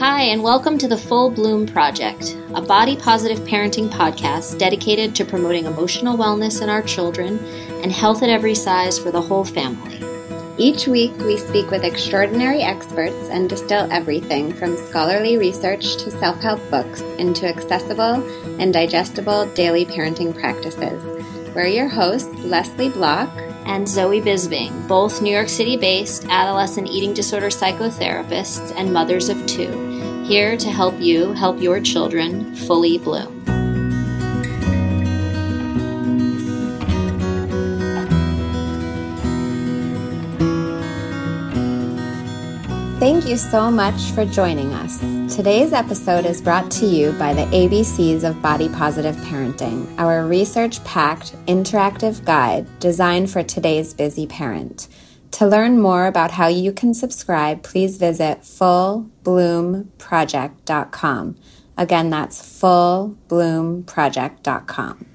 [0.00, 5.26] Hi, and welcome to the Full Bloom Project, a body positive parenting podcast dedicated to
[5.26, 7.38] promoting emotional wellness in our children
[7.82, 10.00] and health at every size for the whole family.
[10.56, 16.40] Each week, we speak with extraordinary experts and distill everything from scholarly research to self
[16.40, 18.24] help books into accessible
[18.58, 21.04] and digestible daily parenting practices.
[21.54, 23.28] We're your hosts, Leslie Bloch
[23.66, 29.44] and Zoe Bisbing, both New York City based adolescent eating disorder psychotherapists and mothers of
[29.46, 29.89] two,
[30.30, 33.42] here to help you help your children fully bloom.
[43.00, 45.00] Thank you so much for joining us.
[45.34, 50.84] Today's episode is brought to you by the ABCs of Body Positive Parenting, our research
[50.84, 54.86] packed interactive guide designed for today's busy parent.
[55.32, 61.36] To learn more about how you can subscribe, please visit fullbloomproject.com.
[61.76, 65.06] Again, that's fullbloomproject.com.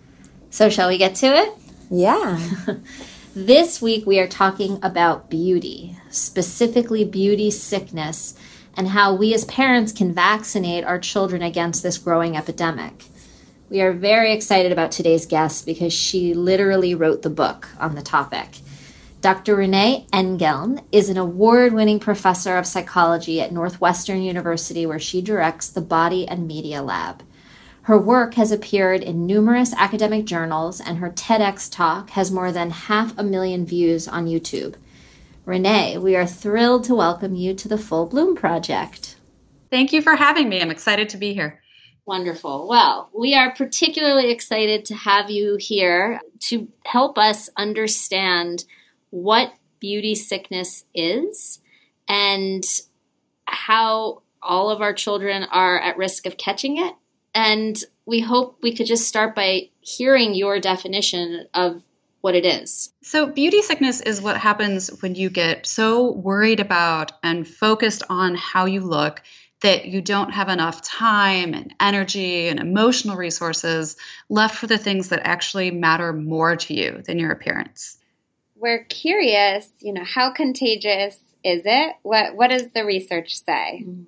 [0.50, 1.50] So, shall we get to it?
[1.90, 2.40] Yeah.
[3.38, 8.34] This week, we are talking about beauty, specifically beauty sickness,
[8.78, 13.04] and how we as parents can vaccinate our children against this growing epidemic.
[13.70, 18.02] We are very excited about today's guest because she literally wrote the book on the
[18.02, 18.60] topic.
[19.26, 19.56] Dr.
[19.56, 25.68] Renee Engeln is an award winning professor of psychology at Northwestern University, where she directs
[25.68, 27.24] the Body and Media Lab.
[27.82, 32.70] Her work has appeared in numerous academic journals, and her TEDx talk has more than
[32.70, 34.76] half a million views on YouTube.
[35.44, 39.16] Renee, we are thrilled to welcome you to the Full Bloom Project.
[39.72, 40.62] Thank you for having me.
[40.62, 41.64] I'm excited to be here.
[42.06, 42.68] Wonderful.
[42.68, 48.66] Well, we are particularly excited to have you here to help us understand
[49.16, 51.62] what beauty sickness is
[52.06, 52.66] and
[53.46, 56.94] how all of our children are at risk of catching it
[57.34, 61.82] and we hope we could just start by hearing your definition of
[62.20, 62.92] what it is.
[63.04, 68.36] So, beauty sickness is what happens when you get so worried about and focused on
[68.36, 69.22] how you look
[69.62, 73.96] that you don't have enough time and energy and emotional resources
[74.28, 77.98] left for the things that actually matter more to you than your appearance.
[78.56, 81.96] We're curious, you know, how contagious is it?
[82.04, 83.84] What what does the research say?
[83.86, 84.04] Mm-hmm.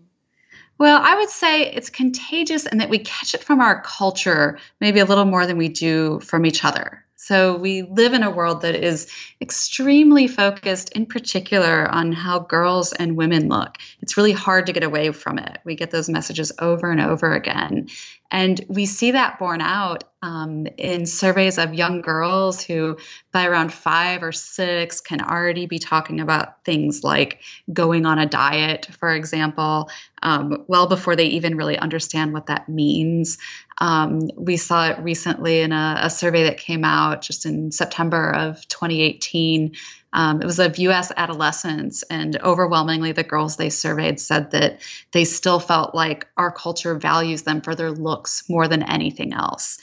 [0.80, 5.00] Well, I would say it's contagious and that we catch it from our culture maybe
[5.00, 7.04] a little more than we do from each other.
[7.20, 12.94] So we live in a world that is extremely focused, in particular, on how girls
[12.94, 13.76] and women look.
[14.02, 15.58] It's really hard to get away from it.
[15.66, 17.90] We get those messages over and over again.
[18.32, 22.98] And we see that borne out um, in surveys of young girls who,
[23.32, 27.40] by around five or six, can already be talking about things like
[27.72, 29.90] going on a diet, for example,
[30.24, 33.38] um, well before they even really understand what that means.
[33.78, 38.32] Um, we saw it recently in a, a, survey that came out just in September
[38.32, 39.76] of 2018.
[40.14, 44.82] Um, it was of US adolescents, and overwhelmingly, the girls they surveyed said that
[45.12, 49.80] they still felt like our culture values them for their looks more than anything else.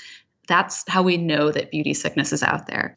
[0.49, 2.97] That's how we know that beauty sickness is out there.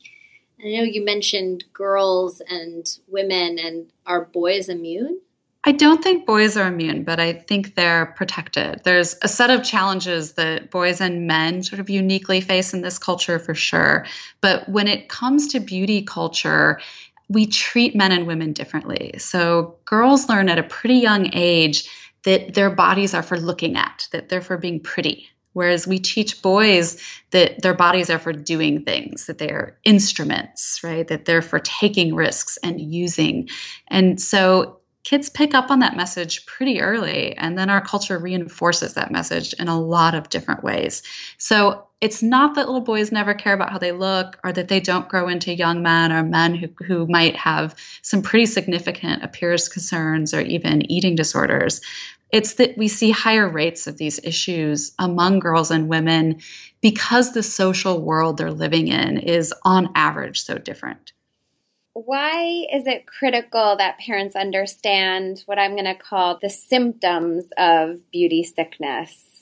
[0.60, 5.20] I know you mentioned girls and women, and are boys immune?
[5.68, 8.82] I don't think boys are immune, but I think they're protected.
[8.86, 12.98] There's a set of challenges that boys and men sort of uniquely face in this
[12.98, 14.06] culture for sure.
[14.40, 16.80] But when it comes to beauty culture,
[17.30, 19.16] we treat men and women differently.
[19.18, 21.90] So girls learn at a pretty young age
[22.24, 25.28] that their bodies are for looking at, that they're for being pretty.
[25.54, 27.02] Whereas we teach boys
[27.32, 31.08] that their bodies are for doing things, that they are instruments, right?
[31.08, 33.50] That they're for taking risks and using.
[33.88, 38.96] And so kids pick up on that message pretty early and then our culture reinforces
[38.96, 41.02] that message in a lot of different ways.
[41.38, 44.82] So it's not that little boys never care about how they look or that they
[44.82, 49.70] don't grow into young men or men who, who might have some pretty significant appearance
[49.70, 51.80] concerns or even eating disorders.
[52.30, 56.42] It's that we see higher rates of these issues among girls and women
[56.82, 61.14] because the social world they're living in is on average so different
[62.06, 68.10] why is it critical that parents understand what I'm going to call the symptoms of
[68.12, 69.37] beauty sickness?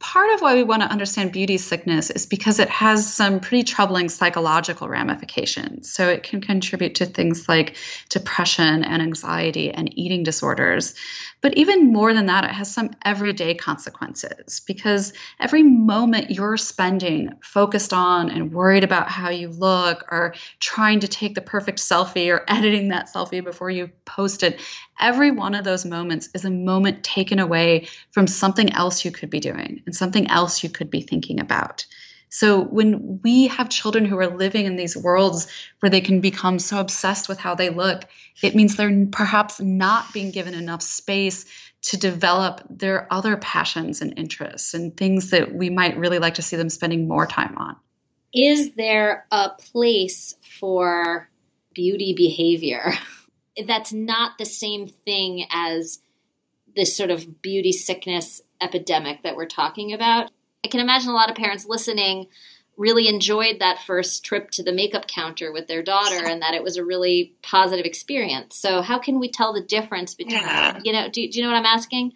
[0.00, 3.64] Part of why we want to understand beauty sickness is because it has some pretty
[3.64, 5.92] troubling psychological ramifications.
[5.92, 7.76] So it can contribute to things like
[8.08, 10.94] depression and anxiety and eating disorders.
[11.40, 17.30] But even more than that, it has some everyday consequences because every moment you're spending
[17.42, 22.32] focused on and worried about how you look or trying to take the perfect selfie
[22.32, 24.60] or editing that selfie before you post it,
[25.00, 29.30] every one of those moments is a moment taken away from something else you could
[29.30, 31.86] be doing and something else you could be thinking about.
[32.28, 35.46] So when we have children who are living in these worlds
[35.80, 38.04] where they can become so obsessed with how they look,
[38.42, 41.46] it means they're perhaps not being given enough space
[41.80, 46.42] to develop their other passions and interests and things that we might really like to
[46.42, 47.76] see them spending more time on.
[48.34, 51.30] Is there a place for
[51.72, 52.92] beauty behavior
[53.66, 56.02] that's not the same thing as
[56.76, 60.30] this sort of beauty sickness epidemic that we're talking about?
[60.64, 62.26] I can imagine a lot of parents listening
[62.76, 66.62] really enjoyed that first trip to the makeup counter with their daughter and that it
[66.62, 68.56] was a really positive experience.
[68.56, 70.78] So how can we tell the difference between, yeah.
[70.84, 72.12] you know, do, do you know what I'm asking?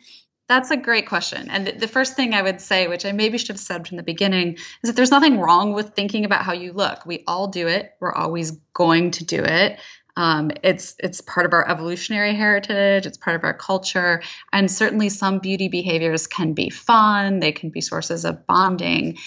[0.48, 1.50] That's a great question.
[1.50, 4.02] And the first thing I would say, which I maybe should have said from the
[4.02, 7.06] beginning, is that there's nothing wrong with thinking about how you look.
[7.06, 7.92] We all do it.
[8.00, 9.80] We're always going to do it.
[10.16, 13.06] Um, it's it's part of our evolutionary heritage.
[13.06, 14.22] It's part of our culture,
[14.52, 17.40] and certainly some beauty behaviors can be fun.
[17.40, 19.18] They can be sources of bonding,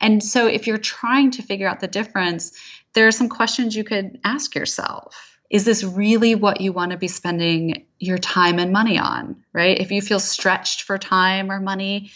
[0.00, 2.52] and so if you're trying to figure out the difference,
[2.92, 5.38] there are some questions you could ask yourself.
[5.48, 9.44] Is this really what you want to be spending your time and money on?
[9.54, 9.78] Right?
[9.78, 12.10] If you feel stretched for time or money,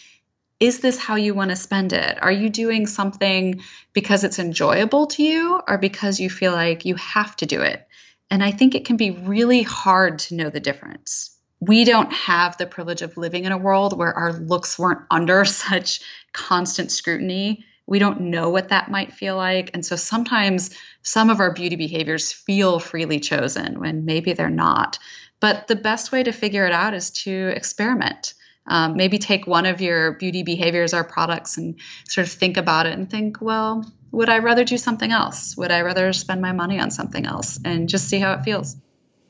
[0.59, 2.21] is this how you want to spend it?
[2.21, 3.61] Are you doing something
[3.93, 7.87] because it's enjoyable to you or because you feel like you have to do it?
[8.31, 11.35] And I think it can be really hard to know the difference.
[11.59, 15.45] We don't have the privilege of living in a world where our looks weren't under
[15.45, 16.01] such
[16.33, 17.65] constant scrutiny.
[17.85, 19.71] We don't know what that might feel like.
[19.73, 24.99] And so sometimes some of our beauty behaviors feel freely chosen when maybe they're not.
[25.39, 28.35] But the best way to figure it out is to experiment.
[28.69, 32.85] Um, maybe take one of your beauty behaviors or products and sort of think about
[32.85, 35.57] it and think, well, would I rather do something else?
[35.57, 38.75] Would I rather spend my money on something else and just see how it feels?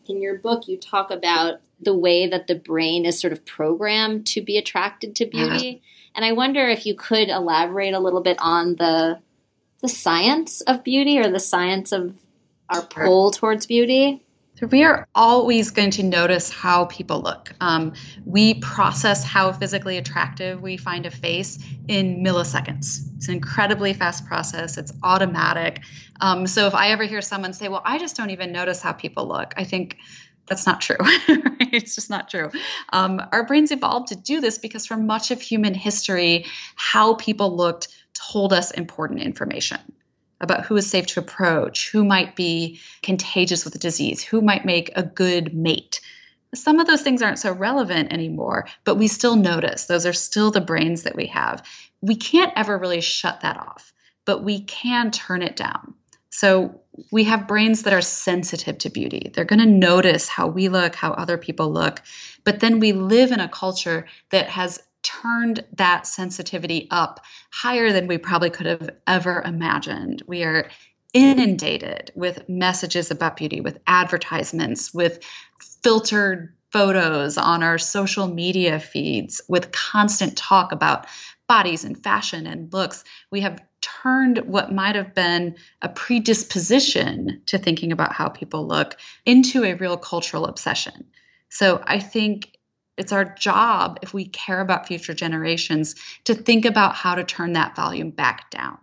[0.08, 4.28] In your book, you talk about the way that the brain is sort of programmed
[4.28, 5.68] to be attracted to beauty.
[5.68, 6.12] Yeah.
[6.16, 9.20] And I wonder if you could elaborate a little bit on the
[9.82, 12.14] the science of beauty or the science of
[12.70, 14.22] our pull towards beauty.
[14.60, 17.54] So we are always going to notice how people look.
[17.62, 17.94] Um,
[18.26, 23.08] we process how physically attractive we find a face in milliseconds.
[23.16, 24.78] It's an incredibly fast process.
[24.78, 25.80] It's automatic.
[26.20, 28.92] Um, so if I ever hear someone say, "Well, I just don't even notice how
[28.92, 29.96] people look," I think
[30.48, 30.98] that's not true.
[31.00, 32.52] it's just not true.
[32.92, 36.46] Um, our brains evolved to do this because for much of human history,
[36.76, 39.80] how people looked told us important information
[40.42, 44.66] about who is safe to approach, who might be contagious with the disease, who might
[44.66, 46.02] make a good mate.
[46.56, 49.86] Some of those things aren't so relevant anymore, but we still notice.
[49.86, 51.64] Those are still the brains that we have.
[52.02, 53.94] We can't ever really shut that off,
[54.26, 55.94] but we can turn it down.
[56.32, 56.82] So
[57.12, 59.32] we have brains that are sensitive to beauty.
[59.34, 62.02] They're going to notice how we look, how other people look.
[62.44, 68.08] But then we live in a culture that has turned that sensitivity up higher than
[68.08, 70.24] we probably could have ever imagined.
[70.28, 70.70] We are
[71.14, 75.20] inundated with messages about beauty, with advertisements, with
[75.84, 81.08] filtered photos on our social media feeds, with constant talk about
[81.48, 83.04] bodies and fashion and looks.
[83.32, 88.98] We have turned what might have been a predisposition to thinking about how people look
[89.26, 91.08] into a real cultural obsession.
[91.50, 92.59] So I think
[93.00, 97.54] it's our job, if we care about future generations, to think about how to turn
[97.54, 98.78] that volume back down.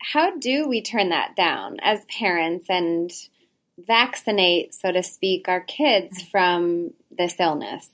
[0.00, 3.10] How do we turn that down as parents and
[3.78, 7.90] vaccinate, so to speak, our kids from this illness?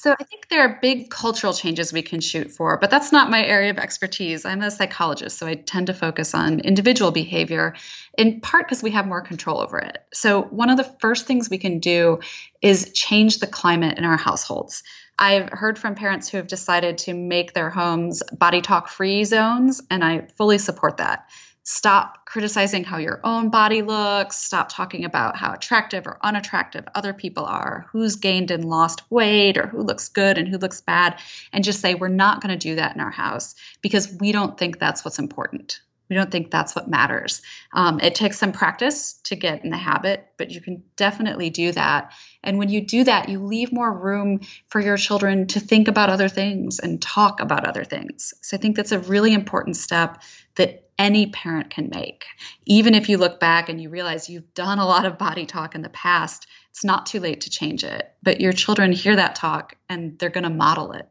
[0.00, 3.32] So I think there are big cultural changes we can shoot for, but that's not
[3.32, 4.44] my area of expertise.
[4.44, 7.74] I'm a psychologist, so I tend to focus on individual behavior
[8.16, 9.98] in part because we have more control over it.
[10.12, 12.20] So one of the first things we can do
[12.62, 14.84] is change the climate in our households.
[15.18, 19.82] I've heard from parents who have decided to make their homes body talk free zones,
[19.90, 21.26] and I fully support that
[21.70, 27.12] stop criticizing how your own body looks, stop talking about how attractive or unattractive other
[27.12, 31.20] people are, who's gained and lost weight, or who looks good and who looks bad,
[31.52, 34.56] and just say, we're not going to do that in our house because we don't
[34.56, 35.82] think that's what's important.
[36.08, 37.42] We don't think that's what matters.
[37.74, 41.72] Um, it takes some practice to get in the habit, but you can definitely do
[41.72, 42.14] that.
[42.42, 46.08] And when you do that, you leave more room for your children to think about
[46.08, 48.32] other things and talk about other things.
[48.40, 50.22] So I think that's a really important step
[50.54, 52.26] that any parent can make.
[52.66, 55.74] Even if you look back and you realize you've done a lot of body talk
[55.74, 58.12] in the past, it's not too late to change it.
[58.22, 61.08] But your children hear that talk and they're going to model it.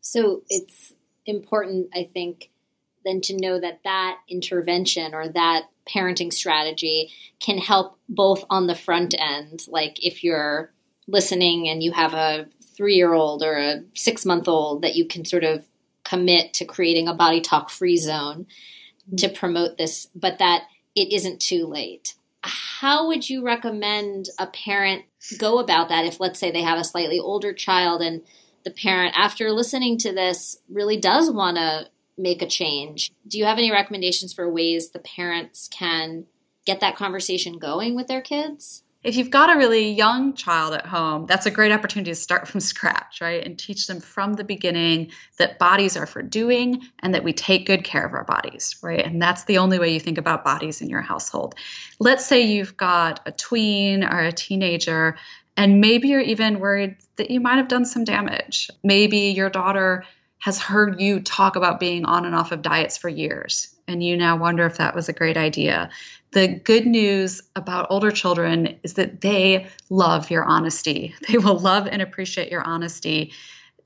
[0.00, 0.92] So it's
[1.24, 2.50] important, I think,
[3.04, 8.74] then to know that that intervention or that parenting strategy can help both on the
[8.74, 9.66] front end.
[9.68, 10.72] Like if you're
[11.06, 15.06] listening and you have a three year old or a six month old, that you
[15.06, 15.66] can sort of
[16.04, 18.46] commit to creating a body talk free zone
[19.16, 22.14] to promote this, but that it isn't too late.
[22.42, 25.04] How would you recommend a parent
[25.38, 28.22] go about that if, let's say, they have a slightly older child and
[28.64, 33.12] the parent, after listening to this, really does want to make a change?
[33.26, 36.26] Do you have any recommendations for ways the parents can
[36.64, 38.83] get that conversation going with their kids?
[39.04, 42.48] If you've got a really young child at home, that's a great opportunity to start
[42.48, 43.44] from scratch, right?
[43.44, 47.66] And teach them from the beginning that bodies are for doing and that we take
[47.66, 49.04] good care of our bodies, right?
[49.04, 51.54] And that's the only way you think about bodies in your household.
[52.00, 55.16] Let's say you've got a tween or a teenager,
[55.56, 58.70] and maybe you're even worried that you might have done some damage.
[58.82, 60.04] Maybe your daughter
[60.38, 64.16] has heard you talk about being on and off of diets for years, and you
[64.16, 65.90] now wonder if that was a great idea
[66.34, 71.14] the good news about older children is that they love your honesty.
[71.28, 73.32] They will love and appreciate your honesty.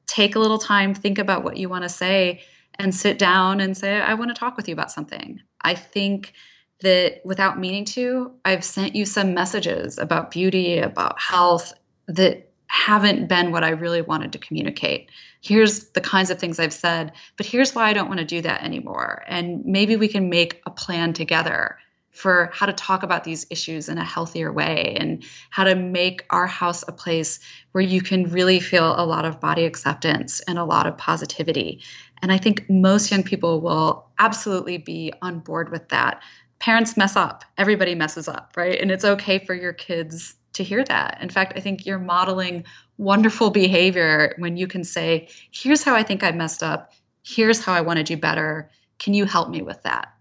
[0.07, 2.41] Take a little time, think about what you want to say,
[2.79, 5.41] and sit down and say, I want to talk with you about something.
[5.61, 6.33] I think
[6.81, 11.75] that without meaning to, I've sent you some messages about beauty, about health
[12.07, 15.11] that haven't been what I really wanted to communicate.
[15.41, 18.41] Here's the kinds of things I've said, but here's why I don't want to do
[18.43, 19.23] that anymore.
[19.27, 21.79] And maybe we can make a plan together
[22.19, 26.27] for how to talk about these issues in a healthier way and how to make
[26.31, 27.39] our house a place
[27.71, 31.81] where you can really feel a lot of body acceptance and a lot of positivity.
[32.21, 36.21] And I think most young people will absolutely be on board with that.
[36.59, 38.81] Parents mess up, everybody messes up, right?
[38.81, 41.19] And it's okay for your kids to hear that.
[41.23, 42.65] In fact, I think you're modeling
[42.97, 47.75] wonderful behavior when you can say, here's how I think I messed up, here's how
[47.75, 48.73] I want to do better.
[48.99, 50.13] Can you help me with that?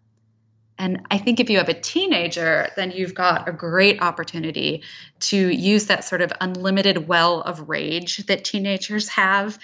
[0.79, 4.83] And I think if you have a teenager, then you've got a great opportunity
[5.21, 9.57] to use that sort of unlimited well of rage that teenagers have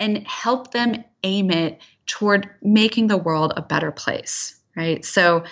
[0.00, 5.04] and help them aim it toward making the world a better place, right?
[5.04, 5.44] So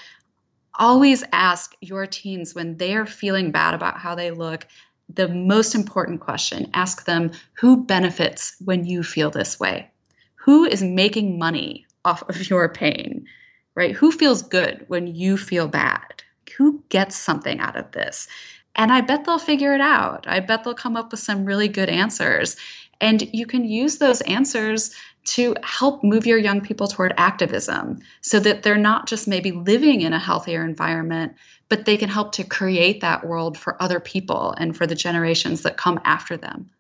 [0.77, 4.67] always ask your teens when they are feeling bad about how they look
[5.09, 9.91] the most important question ask them who benefits when you feel this way?
[10.37, 13.27] Who is making money off of your pain?
[13.75, 13.95] Right?
[13.95, 16.23] Who feels good when you feel bad?
[16.57, 18.29] Who gets something out of this?
[18.77, 20.27] And I bet they'll figure it out.
[20.29, 22.57] I bet they'll come up with some really good answers.
[23.01, 28.39] And you can use those answers to help move your young people toward activism so
[28.41, 31.35] that they're not just maybe living in a healthier environment,
[31.69, 35.63] but they can help to create that world for other people and for the generations
[35.63, 36.71] that come after them.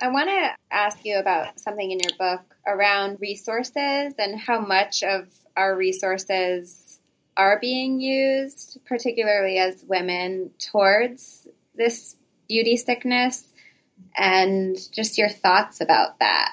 [0.00, 5.02] I want to ask you about something in your book around resources and how much
[5.02, 6.98] of our resources
[7.36, 12.16] are being used, particularly as women, towards this
[12.48, 13.48] beauty sickness,
[14.16, 16.52] and just your thoughts about that.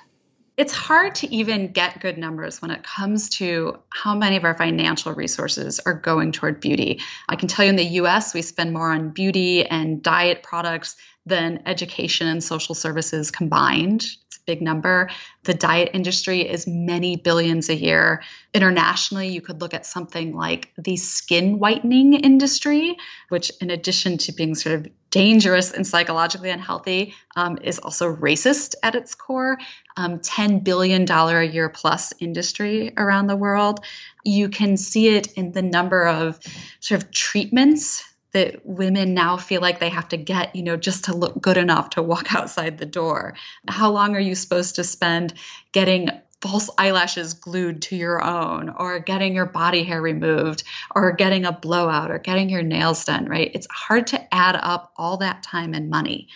[0.56, 4.56] It's hard to even get good numbers when it comes to how many of our
[4.56, 7.02] financial resources are going toward beauty.
[7.28, 10.96] I can tell you in the US, we spend more on beauty and diet products
[11.26, 15.10] than education and social services combined It's a big number.
[15.44, 18.24] The diet industry is many billions a year.
[18.54, 22.98] Internationally, you could look at something like the skin whitening industry,
[23.30, 28.76] which, in addition to being sort of dangerous and psychologically unhealthy, um, is also racist
[28.84, 29.58] at its core.
[29.96, 33.80] Um, $10 billion a year plus industry around the world.
[34.26, 36.40] You can see it in the number of
[36.80, 38.04] sort of treatments
[38.34, 41.58] that women now feel like they have to get, you know, just to look good
[41.58, 43.36] enough to walk outside the door.
[43.68, 45.34] How long are you supposed to spend
[45.72, 46.10] getting
[46.42, 50.64] false eyelashes glued to your own or getting your body hair removed
[50.94, 53.52] or getting a blowout or getting your nails done, right?
[53.54, 56.28] It's hard to add up all that time and money.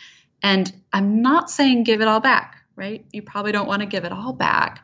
[0.42, 3.06] And I'm not saying give it all back, right?
[3.12, 4.82] You probably don't want to give it all back.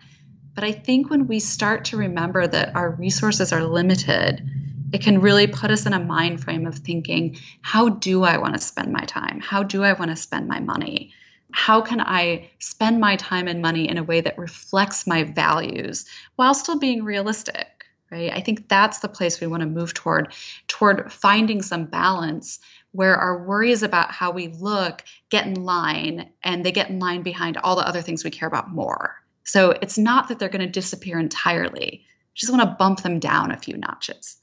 [0.55, 4.45] But I think when we start to remember that our resources are limited,
[4.93, 8.53] it can really put us in a mind frame of thinking how do I want
[8.53, 9.41] to spend my time?
[9.41, 11.11] How do I want to spend my money?
[11.51, 16.05] How can I spend my time and money in a way that reflects my values
[16.35, 17.67] while still being realistic?
[18.11, 18.31] right?
[18.31, 20.33] I think that's the place we want to move toward,
[20.67, 22.59] toward finding some balance
[22.91, 27.23] where our worries about how we look get in line and they get in line
[27.23, 29.15] behind all the other things we care about more.
[29.45, 32.05] So it's not that they're going to disappear entirely.
[32.35, 34.37] Just want to bump them down a few notches.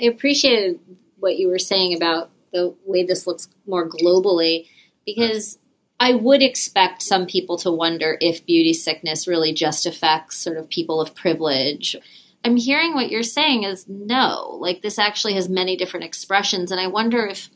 [0.00, 0.80] I appreciated
[1.18, 4.66] what you were saying about the way this looks more globally
[5.04, 5.58] because
[5.98, 10.70] I would expect some people to wonder if beauty sickness really just affects sort of
[10.70, 11.94] people of privilege.
[12.42, 16.72] I'm hearing what you're saying is no, like this actually has many different expressions.
[16.72, 17.50] And I wonder if,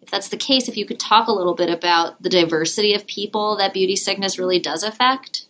[0.00, 3.06] if that's the case, if you could talk a little bit about the diversity of
[3.06, 5.47] people that beauty sickness really does affect.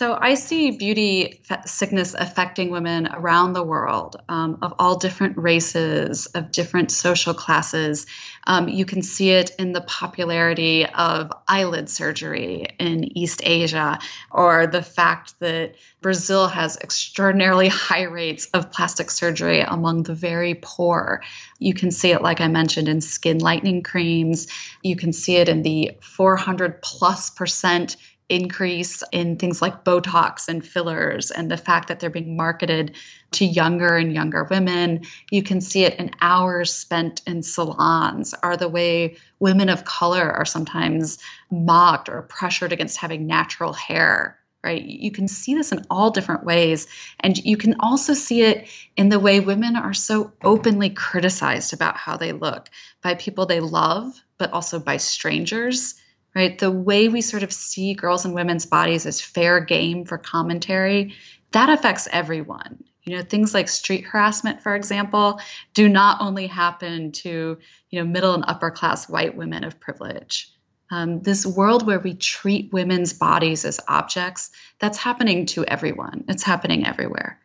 [0.00, 6.24] So I see beauty sickness affecting women around the world um, of all different races,
[6.24, 8.06] of different social classes.
[8.46, 13.98] Um, you can see it in the popularity of eyelid surgery in East Asia,
[14.30, 20.54] or the fact that Brazil has extraordinarily high rates of plastic surgery among the very
[20.62, 21.22] poor.
[21.58, 24.46] You can see it, like I mentioned, in skin lightening creams.
[24.82, 27.98] You can see it in the 400 plus percent
[28.30, 32.96] increase in things like Botox and fillers, and the fact that they're being marketed
[33.32, 35.02] to younger and younger women.
[35.30, 40.30] You can see it in hours spent in salons, are the way women of color
[40.30, 41.18] are sometimes
[41.50, 44.38] mocked or pressured against having natural hair.
[44.62, 44.82] Right?
[44.82, 46.86] You can see this in all different ways.
[47.20, 51.96] And you can also see it in the way women are so openly criticized about
[51.96, 52.68] how they look
[53.02, 55.94] by people they love, but also by strangers
[56.34, 56.58] right?
[56.58, 61.14] The way we sort of see girls and women's bodies as fair game for commentary,
[61.52, 62.84] that affects everyone.
[63.04, 65.40] You know, things like street harassment, for example,
[65.74, 67.58] do not only happen to,
[67.90, 70.52] you know, middle and upper class white women of privilege.
[70.92, 76.24] Um, this world where we treat women's bodies as objects, that's happening to everyone.
[76.28, 77.38] It's happening everywhere.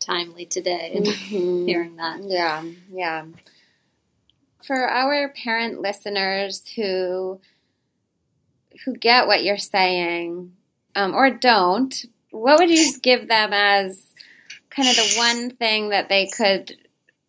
[0.00, 1.66] Timely today, mm-hmm.
[1.66, 2.20] hearing that.
[2.24, 3.26] Yeah, yeah.
[4.64, 7.40] For our parent listeners who
[8.84, 10.52] who get what you're saying
[10.94, 11.94] um, or don't,
[12.30, 14.12] what would you give them as
[14.70, 16.76] kind of the one thing that they could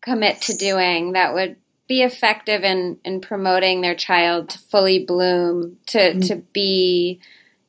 [0.01, 5.77] commit to doing that would be effective in, in promoting their child to fully bloom,
[5.87, 6.19] to, mm-hmm.
[6.19, 7.19] to be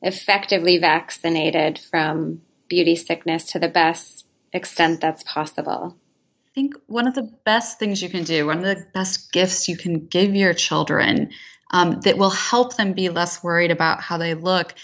[0.01, 5.97] effectively vaccinated from beauty sickness to the best extent that's possible?
[6.45, 9.67] I think one of the best things you can do, one of the best gifts
[9.67, 11.31] you can give your children
[11.71, 14.75] um, that will help them be less worried about how they look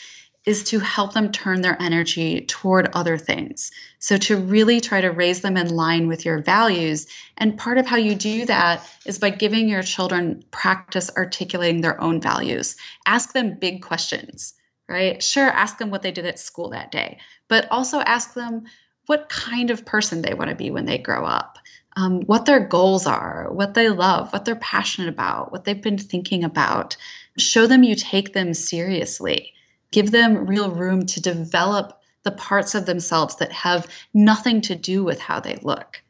[0.47, 3.69] is to help them turn their energy toward other things.
[3.99, 7.07] So, to really try to raise them in line with your values.
[7.35, 11.99] And part of how you do that is by giving your children practice articulating their
[12.01, 12.77] own values.
[13.05, 14.53] Ask them big questions,
[14.87, 15.21] right?
[15.21, 17.19] Sure, ask them what they did at school that day,
[17.49, 18.63] but also ask them
[19.05, 21.59] what kind of person they want to be when they grow up
[21.97, 25.97] um, what their goals are, what they love, what they're passionate about, what they've been
[25.97, 26.95] thinking about.
[27.39, 29.53] Show them you take them seriously.
[29.91, 35.03] Give them real room to develop the parts of themselves that have nothing to do
[35.03, 36.03] with how they look.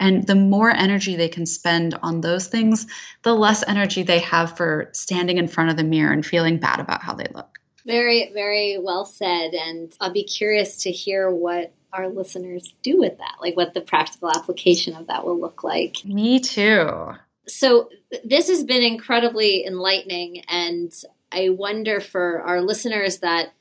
[0.00, 2.86] And the more energy they can spend on those things,
[3.22, 6.80] the less energy they have for standing in front of the mirror and feeling bad
[6.80, 7.58] about how they look.
[7.84, 9.52] Very, very well said.
[9.52, 13.80] And I'll be curious to hear what our listeners do with that, like what the
[13.80, 16.04] practical application of that will look like.
[16.04, 17.12] Me too.
[17.46, 17.90] So,
[18.24, 20.42] this has been incredibly enlightening.
[20.48, 20.92] And
[21.30, 23.52] I wonder for our listeners that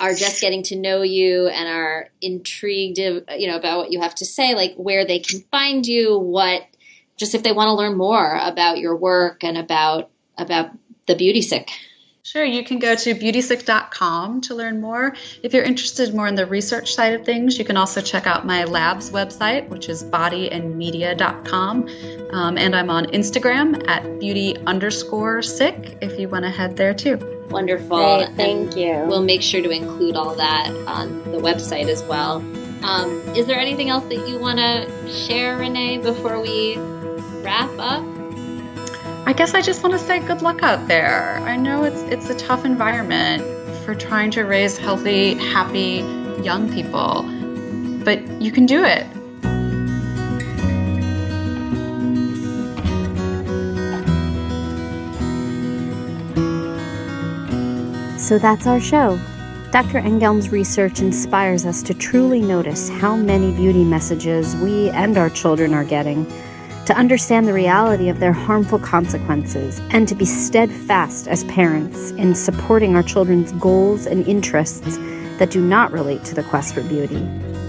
[0.00, 4.14] are just getting to know you and are intrigued you know about what you have
[4.14, 6.62] to say like where they can find you what
[7.18, 10.70] just if they want to learn more about your work and about about
[11.06, 11.70] the beauty sick
[12.22, 15.14] Sure, you can go to beautysick.com to learn more.
[15.42, 18.44] If you're interested more in the research side of things, you can also check out
[18.44, 21.88] my lab's website, which is bodyandmedia.com.
[22.32, 26.92] Um, and I'm on Instagram at beauty underscore sick if you want to head there
[26.92, 27.16] too.
[27.48, 27.96] Wonderful.
[27.96, 28.92] Great, thank you.
[29.06, 32.36] We'll make sure to include all that on the website as well.
[32.84, 36.76] Um, is there anything else that you want to share, Renee, before we
[37.42, 38.09] wrap up?
[39.30, 41.38] I guess I just want to say good luck out there.
[41.44, 43.44] I know it's it's a tough environment
[43.84, 45.98] for trying to raise healthy, happy
[46.42, 47.22] young people,
[48.04, 49.06] but you can do it.
[58.18, 59.16] So that's our show.
[59.70, 59.98] Dr.
[59.98, 65.72] Engeln's research inspires us to truly notice how many beauty messages we and our children
[65.72, 66.26] are getting
[66.90, 72.34] to understand the reality of their harmful consequences, and to be steadfast as parents in
[72.34, 74.96] supporting our children's goals and interests
[75.38, 77.24] that do not relate to the quest for beauty.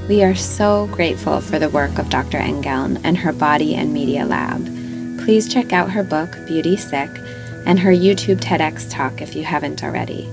[0.10, 2.40] We are so grateful for the work of Dr.
[2.40, 4.66] Engeln and her Body and Media Lab.
[5.24, 7.12] Please check out her book, Beauty Sick,
[7.68, 10.28] and her YouTube TEDx talk if you haven't already.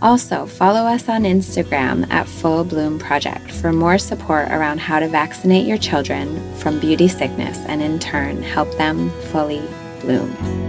[0.00, 5.08] Also, follow us on Instagram at Full Bloom Project for more support around how to
[5.08, 9.62] vaccinate your children from beauty sickness and in turn help them fully
[10.00, 10.67] bloom.